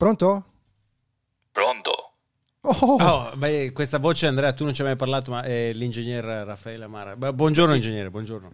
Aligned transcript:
Pronto? 0.00 0.44
Pronto? 1.52 2.12
Oh, 2.62 2.96
oh 2.98 3.36
beh, 3.36 3.72
questa 3.72 3.98
voce 3.98 4.26
Andrea 4.26 4.54
tu 4.54 4.64
non 4.64 4.72
ci 4.72 4.80
hai 4.80 4.86
mai 4.86 4.96
parlato, 4.96 5.30
ma 5.30 5.42
è 5.42 5.74
l'ingegner 5.74 6.24
Raffaele 6.24 6.84
Amara. 6.84 7.14
Buongiorno 7.14 7.74
ingegnere, 7.74 8.08
buongiorno. 8.08 8.50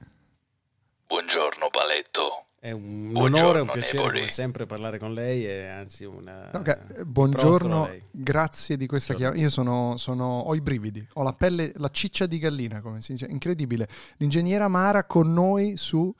Buongiorno 1.07 1.71
Paletto. 1.71 2.47
È 2.59 2.73
un 2.73 3.13
buongiorno, 3.13 3.39
onore, 3.39 3.61
un 3.61 3.71
piacere 3.71 3.99
Neboli. 3.99 4.19
come 4.19 4.29
sempre 4.29 4.67
parlare 4.67 4.99
con 4.99 5.15
lei 5.15 5.47
e 5.47 5.69
anzi 5.69 6.03
una... 6.05 6.51
Okay. 6.53 7.05
Buongiorno, 7.05 7.97
grazie 8.11 8.77
di 8.77 8.89
questa 8.89 9.15
chiamata. 9.15 9.41
Io 9.41 9.49
sono, 9.49 9.97
sono, 9.99 10.41
ho 10.41 10.55
i 10.57 10.61
brividi, 10.61 11.07
ho 11.13 11.23
la 11.23 11.33
pelle, 11.33 11.71
la 11.77 11.91
ciccia 11.91 12.27
di 12.27 12.41
gallina, 12.41 12.81
come 12.81 13.01
si 13.03 13.13
dice, 13.13 13.27
incredibile. 13.27 13.87
L'ingegnere 14.17 14.65
Amara 14.65 15.05
con 15.05 15.33
noi 15.33 15.77
su 15.77 16.13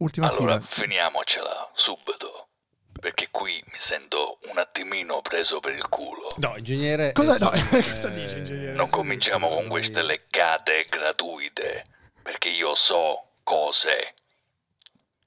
Ultima 0.00 0.28
allora, 0.28 0.60
Fila. 0.60 0.60
finiamocela 0.60 1.70
subito, 1.72 2.47
perché 3.00 3.28
qui 3.30 3.62
mi 3.66 3.78
sento 3.78 4.38
un 4.50 4.58
attimino 4.58 5.20
preso 5.22 5.60
per 5.60 5.74
il 5.74 5.88
culo. 5.88 6.34
No, 6.36 6.56
ingegnere... 6.56 7.12
Cosa, 7.12 7.36
no, 7.38 7.52
eh, 7.52 7.82
cosa 7.82 8.08
dice 8.08 8.38
ingegnere? 8.38 8.72
Non 8.72 8.90
cominciamo 8.90 9.48
con 9.48 9.68
queste 9.68 10.02
leccate 10.02 10.86
gratuite, 10.88 11.84
perché 12.22 12.48
io 12.48 12.74
so 12.74 13.24
cose 13.42 14.14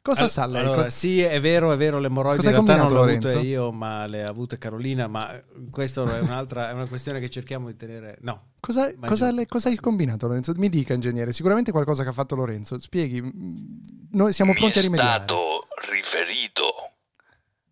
Cosa 0.04 0.28
sa 0.28 0.48
lei? 0.48 0.62
Allora, 0.62 0.90
sì, 0.90 1.22
è 1.22 1.40
vero, 1.40 1.72
è 1.72 1.78
vero, 1.78 2.00
l'emorroide 2.00 2.44
in 2.44 2.52
realtà 2.52 2.76
non 2.76 2.92
l'ho 2.92 3.04
avute 3.04 3.38
io, 3.38 3.72
ma 3.72 4.08
le 4.08 4.24
ha 4.24 4.30
avute 4.30 4.58
Carolina, 4.58 5.08
ma 5.08 5.40
questa 5.70 6.02
è 6.18 6.22
un'altra, 6.22 6.72
è 6.72 6.74
una 6.74 6.88
questione 6.88 7.20
che 7.20 7.30
cerchiamo 7.30 7.68
di 7.68 7.76
tenere... 7.76 8.18
No. 8.22 8.54
Cosa, 8.60 8.92
cosa, 8.96 9.32
le, 9.32 9.46
cosa, 9.46 9.70
hai 9.70 9.76
combinato 9.76 10.26
Lorenzo? 10.26 10.54
Mi 10.56 10.70
dica 10.70 10.96
ingegnere, 10.96 11.34
sicuramente 11.34 11.72
qualcosa 11.72 12.02
che 12.02 12.10
ha 12.10 12.14
fatto 12.14 12.34
Lorenzo, 12.34 12.80
spieghi, 12.80 13.22
noi 14.12 14.34
siamo 14.34 14.54
pronti 14.54 14.80
Mi 14.80 14.86
a 14.86 14.88
rimediare. 14.88 15.22
è 15.22 15.24
stato 15.24 15.68
riferito 15.92 16.74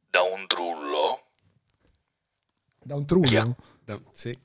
da 0.10 0.22
un 0.22 0.48
trullo. 0.48 1.24
Da 2.82 2.96
un 2.96 3.06
trullo? 3.06 3.30
Yeah. 3.30 3.56
Da, 3.84 4.00
sì. 4.12 4.38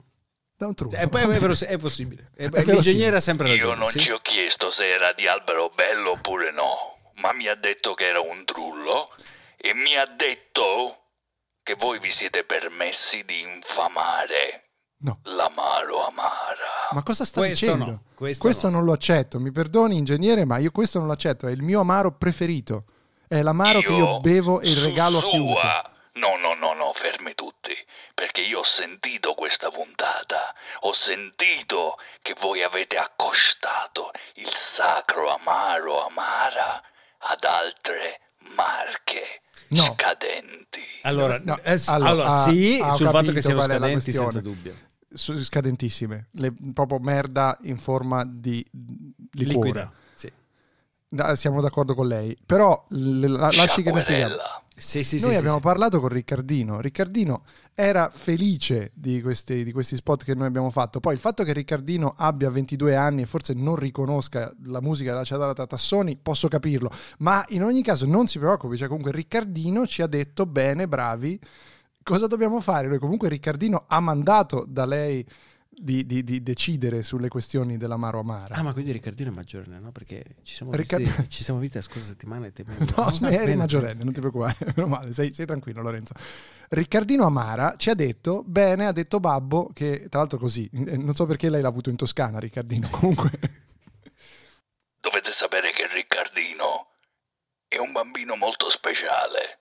Da 0.56 0.67
un 0.67 0.75
trullo. 0.75 0.97
È, 0.97 1.09
è, 1.09 1.09
è, 1.09 1.67
è 1.67 1.79
possibile. 1.79 2.31
l'ingegnere 2.37 3.17
ha 3.17 3.21
sempre 3.21 3.48
ragione. 3.48 3.73
Io 3.73 3.79
non 3.79 3.87
sì? 3.87 4.01
ci 4.01 4.11
ho 4.11 4.19
chiesto 4.19 4.71
se 4.71 4.89
era 4.89 5.12
di 5.12 5.27
albero 5.27 5.71
bello 5.71 6.12
oppure 6.12 6.51
no 6.53 6.95
ma 7.17 7.33
mi 7.33 7.47
ha 7.47 7.55
detto 7.55 7.95
che 7.95 8.06
era 8.06 8.21
un 8.21 8.45
trullo 8.45 9.11
e 9.56 9.75
mi 9.75 9.97
ha 9.97 10.06
detto 10.06 10.98
che 11.62 11.75
voi 11.75 11.99
vi 11.99 12.11
siete 12.11 12.45
permessi 12.45 13.25
di 13.25 13.41
infamare 13.41 14.65
no. 14.99 15.21
l'amaro 15.23 16.06
amara. 16.06 16.91
Ma 16.91 17.03
cosa 17.03 17.25
sta 17.25 17.41
questo 17.41 17.65
dicendo? 17.67 17.84
No, 17.84 18.03
questo, 18.15 18.43
questo 18.43 18.69
no. 18.69 18.77
non 18.77 18.84
lo 18.84 18.93
accetto. 18.93 19.39
Mi 19.39 19.51
perdoni, 19.51 19.97
ingegnere, 19.97 20.45
ma 20.45 20.59
io 20.59 20.71
questo 20.71 20.99
non 20.99 21.06
lo 21.06 21.15
accetto. 21.15 21.47
È 21.47 21.53
il 21.53 21.62
mio 21.62 21.81
amaro 21.81 22.12
preferito. 22.12 22.84
È 23.27 23.42
l'amaro 23.42 23.80
io, 23.80 23.89
che 23.89 23.94
io 23.94 24.20
bevo 24.20 24.61
e 24.61 24.75
regalo 24.83 25.19
sua... 25.19 25.28
a 25.28 25.30
chiunque. 25.30 25.92
No, 26.14 26.36
no, 26.36 26.55
no, 26.55 26.75
no, 26.75 26.92
fermi 26.92 27.34
tutti, 27.34 27.75
perché 28.14 28.41
io 28.42 28.61
ho 28.61 28.64
sentito 28.64 29.34
questa 29.34 29.69
puntata, 29.70 30.55
ho 30.81 30.92
sentito 30.92 31.98
che 32.22 32.36
voi 32.39 32.62
avete 32.62 32.97
accostato 32.97 34.12
il 34.34 34.50
sacro 34.55 35.34
amaro 35.34 36.06
amara 36.06 36.81
ad 37.19 37.42
altre 37.42 38.20
marche 38.55 39.42
no. 39.69 39.83
scadenti. 39.83 40.83
Allora, 41.03 41.41
no, 41.42 41.59
eh, 41.62 41.81
allora, 41.86 42.11
allora 42.11 42.28
ah, 42.28 42.42
sì, 42.44 42.81
ah, 42.81 42.94
sul 42.94 43.09
fatto 43.09 43.33
che 43.33 43.42
siano 43.42 43.61
scadenti 43.61 44.12
senza 44.12 44.41
dubbio. 44.41 44.92
Scadentissime, 45.16 46.28
Le, 46.33 46.53
proprio 46.72 46.98
merda 46.98 47.59
in 47.62 47.77
forma 47.77 48.25
di 48.25 48.64
liquore. 49.33 49.69
Liquida. 49.69 49.92
Siamo 51.34 51.61
d'accordo 51.61 51.94
con 51.94 52.06
lei, 52.06 52.37
però 52.44 52.84
la, 52.88 53.50
lasci 53.53 53.83
che 53.83 53.93
ne 53.93 54.00
spieghiamo. 54.00 54.34
Sì, 54.77 55.05
sì, 55.05 55.21
Noi 55.21 55.33
sì, 55.33 55.38
abbiamo 55.38 55.59
sì, 55.59 55.62
parlato 55.62 56.00
con 56.00 56.09
Riccardino. 56.09 56.81
Riccardino 56.81 57.44
era 57.75 58.11
felice 58.12 58.91
di 58.94 59.22
questi, 59.22 59.62
di 59.62 59.71
questi, 59.71 59.94
spot 59.94 60.25
che 60.25 60.34
noi 60.34 60.49
abbiamo 60.49 60.71
fatto. 60.71 60.99
Poi 60.99 61.15
il 61.15 61.21
fatto 61.21 61.44
che 61.44 61.53
Riccardino 61.53 62.15
abbia 62.16 62.50
22 62.50 62.97
anni 62.97 63.22
e 63.22 63.27
forse 63.27 63.55
non 63.55 63.77
riconosca 63.77 64.53
la 64.65 64.81
musica 64.81 65.15
lasciata 65.15 65.53
da 65.53 65.66
Tassoni, 65.66 66.19
posso 66.21 66.49
capirlo. 66.49 66.91
Ma 67.19 67.44
in 67.50 67.62
ogni 67.62 67.83
caso 67.83 68.05
non 68.06 68.27
si 68.27 68.41
preoccupi, 68.41 68.77
cioè 68.77 68.88
comunque 68.88 69.12
Riccardino 69.12 69.87
ci 69.87 70.03
ha 70.03 70.09
detto 70.09 70.44
bene, 70.44 70.88
bravi, 70.88 71.38
cosa 72.03 72.27
dobbiamo 72.27 72.61
fare? 72.61 72.88
Noi 72.88 72.99
comunque 72.99 73.28
Riccardino 73.28 73.84
ha 73.87 74.00
mandato 74.00 74.65
da 74.67 74.87
lei 74.87 75.25
di, 75.77 76.07
di, 76.07 76.25
di, 76.25 76.43
decidere 76.43 77.03
sulle 77.03 77.29
questioni 77.29 77.77
dell'amaro 77.77 78.21
amara. 78.21 78.55
Ah, 78.55 78.62
ma 78.62 78.73
quindi 78.73 78.93
Riccardino 78.93 79.31
è 79.31 79.35
maggiorenne, 79.35 79.79
no? 79.79 79.93
Perché 79.93 80.37
ci 80.43 80.55
siamo, 80.55 80.73
Riccard... 80.73 81.03
visti, 81.03 81.29
ci 81.31 81.45
siamo 81.45 81.61
visti 81.61 81.77
la 81.77 81.83
scorsa 81.83 82.09
settimana 82.09 82.47
e 82.47 82.53
te... 82.53 82.65
No, 82.67 82.77
no 82.97 83.29
eri 83.29 83.37
bene, 83.39 83.57
maggiorenne, 83.57 84.05
non 84.05 84.12
ti 84.12 84.21
preoccupare, 84.21 84.57
meno 84.77 84.89
male, 84.89 85.12
sei, 85.12 85.33
sei, 85.33 85.47
tranquillo 85.47 85.83
Lorenzo. 85.83 86.15
Riccardino 86.69 87.25
Amara 87.25 87.75
ci 87.77 87.91
ha 87.91 87.95
detto, 87.95 88.43
bene, 88.45 88.87
ha 88.87 88.93
detto 88.93 89.21
Babbo, 89.21 89.71
che 89.73 90.07
tra 90.09 90.21
l'altro 90.21 90.39
così, 90.39 90.69
eh, 90.73 90.97
non 90.97 91.15
so 91.15 91.27
perché 91.27 91.51
lei 91.51 91.62
l'ha 91.62 91.69
avuto 91.69 91.91
in 91.91 91.97
Toscana, 91.97 92.39
Riccardino, 92.39 92.89
comunque... 92.93 93.31
Dovete 95.01 95.33
sapere 95.33 95.71
che 95.73 95.87
Riccardino 95.87 96.89
è 97.69 97.79
un 97.79 97.93
bambino 97.93 98.37
molto 98.37 98.71
speciale, 98.71 99.61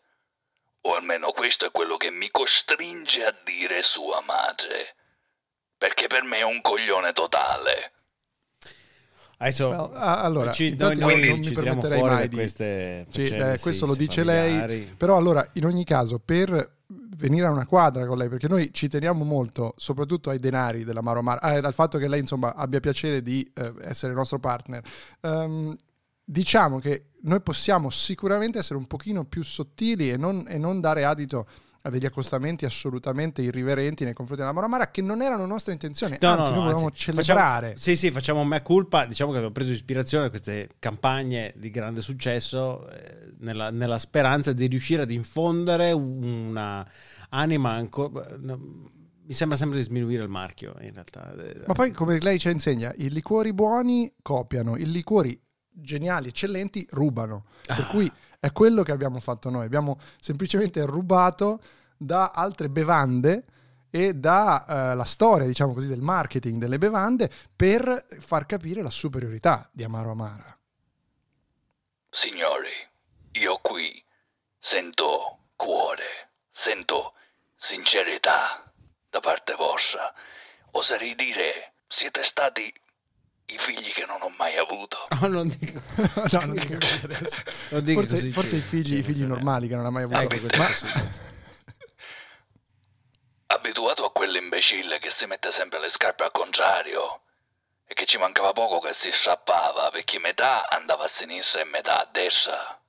o 0.81 0.95
almeno 0.95 1.31
questo 1.31 1.65
è 1.65 1.71
quello 1.71 1.97
che 1.97 2.11
mi 2.11 2.29
costringe 2.29 3.25
a 3.25 3.35
dire 3.43 3.81
sua 3.81 4.21
madre 4.21 4.95
perché 5.83 6.07
per 6.07 6.23
me 6.23 6.37
è 6.37 6.43
un 6.43 6.61
coglione 6.61 7.11
totale. 7.11 7.91
Adesso, 9.39 9.67
well, 9.67 9.91
allora, 9.93 10.53
ci, 10.53 10.73
noi, 10.77 10.95
noi 10.95 11.27
non 11.27 11.39
mi 11.39 11.51
permetterei 11.51 12.01
mai 12.01 12.29
di 12.29 12.37
queste 12.37 13.05
sì, 13.09 13.23
eh, 13.23 13.57
questo 13.59 13.85
lo 13.85 13.93
dice 13.93 14.23
lei 14.23 14.83
però 14.95 15.17
allora 15.17 15.45
in 15.55 15.65
ogni 15.65 15.83
caso 15.83 16.19
per 16.23 16.77
venire 17.17 17.47
a 17.47 17.51
una 17.51 17.65
quadra 17.65 18.05
con 18.05 18.17
lei 18.17 18.29
perché 18.29 18.47
noi 18.47 18.71
ci 18.71 18.87
teniamo 18.87 19.25
molto 19.25 19.73
soprattutto 19.75 20.29
ai 20.29 20.39
denari 20.39 20.85
della 20.85 21.01
Maro 21.01 21.21
Mar 21.21 21.39
eh, 21.43 21.59
dal 21.59 21.73
fatto 21.73 21.97
che 21.97 22.07
lei 22.07 22.21
insomma 22.21 22.55
abbia 22.55 22.79
piacere 22.79 23.21
di 23.21 23.45
eh, 23.53 23.73
essere 23.81 24.13
il 24.13 24.17
nostro 24.17 24.39
partner 24.39 24.81
um, 25.21 25.75
diciamo 26.23 26.79
che 26.79 27.07
noi 27.23 27.41
possiamo 27.41 27.89
sicuramente 27.89 28.59
essere 28.59 28.77
un 28.77 28.87
pochino 28.87 29.25
più 29.25 29.43
sottili 29.43 30.09
e 30.09 30.15
non, 30.15 30.45
e 30.47 30.57
non 30.57 30.79
dare 30.79 31.03
adito 31.03 31.45
a 31.85 31.89
degli 31.89 32.05
accostamenti 32.05 32.63
assolutamente 32.63 33.41
irriverenti 33.41 34.05
nei 34.05 34.13
confronti 34.13 34.41
della 34.41 34.53
Moramara 34.55 34.89
che 34.89 35.01
non 35.01 35.21
erano 35.21 35.45
nostra 35.45 35.73
intenzione, 35.73 36.17
no, 36.21 36.29
anzi 36.29 36.39
no, 36.39 36.47
no, 36.47 36.53
noi 36.53 36.59
volevamo 36.61 36.85
anzi, 36.87 36.99
celebrare. 36.99 37.67
Facciamo, 37.67 37.81
sì, 37.81 37.95
sì, 37.97 38.11
facciamo 38.11 38.45
mea 38.45 38.61
culpa, 38.61 39.05
diciamo 39.05 39.31
che 39.31 39.37
abbiamo 39.37 39.53
preso 39.53 39.73
ispirazione 39.73 40.23
da 40.23 40.29
queste 40.29 40.69
campagne 40.79 41.53
di 41.57 41.69
grande 41.69 41.99
successo 41.99 42.89
eh, 42.89 43.33
nella, 43.39 43.69
nella, 43.69 43.97
speranza 43.97 44.53
di 44.53 44.65
riuscire 44.67 45.01
ad 45.01 45.11
infondere 45.11 45.91
una 45.91 46.87
anima 47.29 47.71
ancora... 47.71 48.27
No, 48.39 48.91
mi 49.25 49.33
sembra 49.33 49.57
sempre 49.57 49.77
di 49.77 49.83
sminuire 49.83 50.23
il 50.23 50.29
marchio 50.29 50.75
in 50.81 50.93
realtà. 50.93 51.33
Ma 51.65 51.73
poi 51.73 51.91
come 51.91 52.19
lei 52.19 52.39
ci 52.39 52.49
insegna, 52.49 52.93
i 52.97 53.09
liquori 53.09 53.53
buoni 53.53 54.13
copiano, 54.21 54.75
i 54.77 54.85
liquori 54.89 55.39
geniali, 55.73 56.29
eccellenti 56.29 56.85
rubano. 56.91 57.45
Per 57.65 57.79
ah. 57.79 57.87
cui 57.87 58.11
è 58.39 58.51
quello 58.51 58.83
che 58.83 58.91
abbiamo 58.91 59.19
fatto 59.19 59.49
noi. 59.49 59.65
Abbiamo 59.65 59.99
semplicemente 60.19 60.85
rubato 60.85 61.61
da 61.97 62.31
altre 62.31 62.69
bevande 62.69 63.45
e 63.89 64.15
dalla 64.15 65.01
eh, 65.01 65.05
storia, 65.05 65.45
diciamo 65.45 65.73
così, 65.73 65.87
del 65.87 66.01
marketing 66.01 66.59
delle 66.59 66.77
bevande 66.77 67.29
per 67.55 68.07
far 68.19 68.45
capire 68.45 68.81
la 68.81 68.89
superiorità 68.89 69.69
di 69.71 69.83
Amaro 69.83 70.11
Amara. 70.11 70.57
Signori, 72.09 72.71
io 73.33 73.59
qui 73.61 74.03
sento 74.57 75.37
cuore, 75.55 76.29
sento 76.51 77.13
sincerità 77.55 78.71
da 79.09 79.19
parte 79.19 79.53
vostra. 79.55 80.13
Oserei 80.71 81.15
dire, 81.15 81.73
siete 81.87 82.23
stati 82.23 82.73
i 83.47 83.57
figli 83.57 83.91
che 83.91 84.05
non 84.05 84.21
ho 84.21 84.29
mai 84.37 84.57
avuto. 84.57 84.97
Oh, 85.23 85.27
non 85.27 85.47
dico, 85.47 85.81
no, 86.31 86.39
non 86.45 86.55
dico 86.55 86.77
così 86.79 86.99
adesso. 87.03 87.41
Non 87.69 87.83
dico 87.83 88.01
forse, 88.01 88.15
così 88.15 88.31
forse 88.31 88.55
i 88.57 88.61
figli, 88.61 88.97
i 88.97 89.03
figli 89.03 89.23
normali 89.23 89.69
che 89.69 89.75
non 89.75 89.85
ha 89.85 89.89
mai 89.89 90.03
avuto. 90.03 90.19
Ecco, 90.19 90.57
ma... 90.57 90.69
Abituato 93.47 94.05
a 94.05 94.11
quell'imbecille 94.11 94.99
che 94.99 95.11
si 95.11 95.25
mette 95.27 95.51
sempre 95.51 95.79
le 95.79 95.87
scarpe 95.87 96.23
al 96.23 96.31
contrario 96.31 97.21
e 97.85 97.93
che 97.93 98.05
ci 98.05 98.17
mancava 98.17 98.51
poco 98.51 98.79
che 98.79 98.93
si 98.93 99.11
strappava 99.11 99.91
perché 99.91 100.19
metà 100.19 100.67
andava 100.67 101.03
a 101.05 101.07
sinistra 101.07 101.61
e 101.61 101.65
metà 101.65 102.01
a 102.01 102.09
destra. 102.11 102.81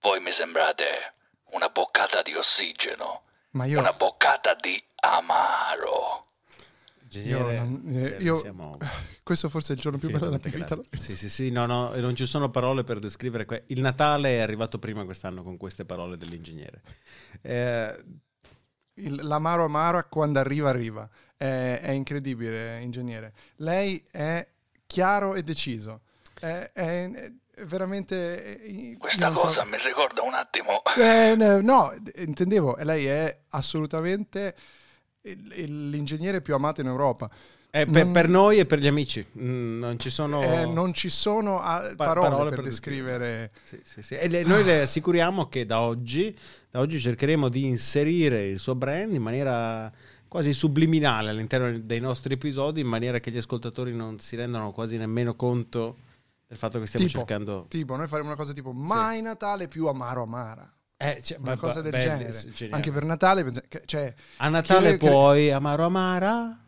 Voi 0.00 0.20
mi 0.20 0.32
sembrate 0.32 1.14
una 1.50 1.68
boccata 1.68 2.22
di 2.22 2.34
ossigeno, 2.34 3.22
io... 3.64 3.78
una 3.78 3.92
boccata 3.92 4.54
di 4.54 4.82
amaro. 4.96 6.26
Io, 7.10 7.38
non, 7.38 7.82
eh, 7.92 8.16
io 8.22 8.36
siamo... 8.36 8.78
questo 9.24 9.48
forse 9.48 9.72
è 9.72 9.76
il 9.76 9.80
giorno 9.80 9.98
più 9.98 10.10
bello 10.10 10.26
della 10.26 10.40
mia 10.40 10.52
vita. 10.52 10.78
Sì, 10.90 11.16
sì, 11.16 11.30
sì, 11.30 11.50
no, 11.50 11.64
no, 11.64 11.94
non 11.94 12.14
ci 12.14 12.26
sono 12.26 12.50
parole 12.50 12.84
per 12.84 12.98
descrivere. 12.98 13.46
Que- 13.46 13.64
il 13.68 13.80
Natale 13.80 14.36
è 14.36 14.40
arrivato 14.40 14.78
prima 14.78 15.02
quest'anno 15.04 15.42
con 15.42 15.56
queste 15.56 15.86
parole 15.86 16.18
dell'ingegnere. 16.18 16.82
Eh, 17.40 18.04
il, 18.96 19.20
l'amaro 19.26 19.64
amaro 19.64 20.06
quando 20.10 20.38
arriva, 20.40 20.68
arriva. 20.68 21.08
È, 21.38 21.80
è, 21.82 21.90
incredibile, 21.90 22.82
ingegnere. 22.82 23.32
Lei 23.56 24.04
è 24.10 24.46
chiaro 24.86 25.34
e 25.34 25.42
deciso. 25.42 26.02
È, 26.38 26.70
è, 26.74 27.32
veramente... 27.66 28.62
Eh, 28.62 28.96
Questa 28.98 29.30
cosa 29.30 29.62
so. 29.62 29.64
mi 29.64 29.78
ricorda 29.82 30.20
un 30.20 30.34
attimo... 30.34 30.82
Eh, 30.96 31.34
no, 31.34 31.94
intendevo, 32.16 32.76
lei 32.82 33.06
è 33.06 33.38
assolutamente 33.48 34.54
l'ingegnere 35.24 36.40
più 36.40 36.54
amato 36.54 36.80
in 36.80 36.86
Europa. 36.86 37.30
Eh, 37.70 37.86
per, 37.86 38.04
non, 38.04 38.12
per, 38.12 38.28
noi 38.28 38.58
e 38.58 38.66
per 38.66 38.78
gli 38.78 38.86
amici, 38.86 39.26
mm, 39.36 39.78
non 39.80 39.98
ci 39.98 40.08
sono, 40.08 40.40
eh, 40.42 40.64
non 40.64 40.94
ci 40.94 41.08
sono 41.08 41.58
a, 41.58 41.78
ah, 41.78 41.94
parole, 41.96 42.28
parole, 42.28 42.50
per, 42.50 42.60
per 42.60 42.68
descrivere. 42.68 43.50
Sì, 43.64 43.80
sì, 43.82 44.00
sì. 44.00 44.14
E 44.14 44.28
le, 44.28 44.44
noi 44.44 44.62
le 44.62 44.82
assicuriamo 44.82 45.48
che 45.48 45.66
da 45.66 45.80
oggi, 45.80 46.36
da 46.70 46.78
oggi 46.78 47.00
cercheremo 47.00 47.48
di 47.48 47.64
inserire 47.64 48.46
il 48.46 48.60
suo 48.60 48.76
brand 48.76 49.12
in 49.12 49.22
maniera 49.22 49.92
quasi 50.28 50.52
subliminale 50.52 51.30
all'interno 51.30 51.76
dei 51.80 51.98
nostri 51.98 52.34
episodi, 52.34 52.80
in 52.80 52.86
maniera 52.86 53.18
che 53.18 53.32
gli 53.32 53.38
ascoltatori 53.38 53.92
non 53.92 54.20
si 54.20 54.36
rendano 54.36 54.70
quasi 54.70 54.96
nemmeno 54.96 55.34
conto 55.34 55.96
del 56.46 56.58
fatto 56.58 56.78
che 56.78 56.86
stiamo 56.86 57.06
tipo, 57.06 57.18
cercando. 57.18 57.66
Tipo, 57.68 57.96
noi 57.96 58.06
faremo 58.06 58.28
una 58.28 58.36
cosa 58.36 58.52
tipo 58.52 58.72
mai 58.72 59.20
Natale 59.20 59.66
più 59.66 59.88
amaro 59.88 60.22
amara. 60.22 60.72
Eh, 61.04 61.22
cioè, 61.22 61.38
una 61.38 61.56
cosa 61.56 61.82
del 61.82 61.92
genere. 61.92 62.32
Anche 62.70 62.90
per 62.90 63.04
Natale, 63.04 63.44
cioè, 63.84 64.12
a 64.38 64.48
Natale 64.48 64.96
poi 64.96 65.50
amaro 65.50 65.84
amara 65.84 66.58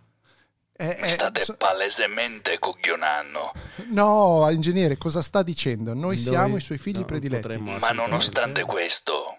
eh, 0.78 0.98
Mi 1.00 1.08
state 1.08 1.40
so... 1.40 1.56
palesemente 1.56 2.58
coglionando. 2.58 3.52
No, 3.86 4.46
ingegnere, 4.50 4.98
cosa 4.98 5.22
sta 5.22 5.42
dicendo? 5.42 5.94
Noi, 5.94 6.02
Noi 6.02 6.16
siamo 6.18 6.56
i 6.56 6.60
suoi 6.60 6.76
figli 6.76 6.98
no, 6.98 7.06
prediletti. 7.06 7.56
Ma 7.56 7.90
nonostante 7.92 8.62
questo, 8.64 9.38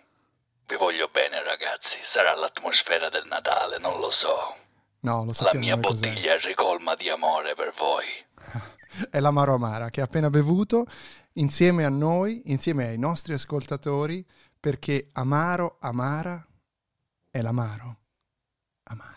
vi 0.65 0.75
voglio 0.77 1.09
bene, 1.11 1.43
ragazzi. 1.43 1.99
Sarà 2.01 2.33
l'atmosfera 2.33 3.09
del 3.09 3.25
Natale, 3.27 3.77
non 3.77 3.99
lo 3.99 4.09
so. 4.09 4.55
No, 5.01 5.25
lo 5.25 5.33
La 5.39 5.53
mia 5.53 5.77
bottiglia 5.77 6.33
è 6.33 6.39
ricolma 6.39 6.95
di 6.95 7.07
amore 7.07 7.53
per 7.53 7.71
voi. 7.77 8.05
è 9.11 9.19
l'amaro 9.19 9.53
amara 9.53 9.89
che 9.91 10.01
ha 10.01 10.05
appena 10.05 10.31
bevuto 10.31 10.87
insieme 11.33 11.85
a 11.85 11.89
noi, 11.89 12.41
insieme 12.45 12.87
ai 12.87 12.97
nostri 12.97 13.33
ascoltatori, 13.33 14.25
perché 14.67 15.11
amaro 15.13 15.77
amara 15.79 16.45
è 17.31 17.41
l'amaro 17.41 17.99
amara. 18.83 19.16